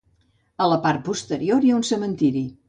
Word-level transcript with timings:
A 0.65 0.69
la 0.71 0.79
part 0.85 1.03
posterior 1.09 1.67
hi 1.69 1.75
ha 1.75 1.77
un 1.83 1.85
cementiri. 1.91 2.45